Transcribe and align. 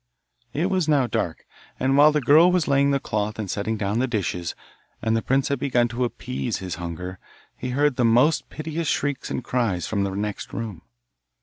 It 0.51 0.71
was 0.71 0.87
now 0.89 1.05
dark, 1.05 1.45
and 1.79 1.95
while 1.95 2.11
the 2.11 2.21
girl 2.21 2.51
was 2.51 2.67
laying 2.67 2.89
the 2.89 2.99
cloth 2.99 3.37
and 3.37 3.51
setting 3.51 3.77
down 3.77 3.99
the 3.99 4.07
dishes, 4.07 4.55
and 4.99 5.15
the 5.15 5.21
prince 5.21 5.49
had 5.49 5.59
begun 5.59 5.87
to 5.89 6.05
appease 6.05 6.57
his 6.57 6.73
hunger, 6.81 7.19
he 7.55 7.69
heard 7.69 7.97
the 7.97 8.03
most 8.03 8.49
piteous 8.49 8.87
shrieks 8.87 9.29
and 9.29 9.43
cries 9.43 9.85
from 9.85 10.03
the 10.03 10.09
next 10.15 10.53
room. 10.53 10.81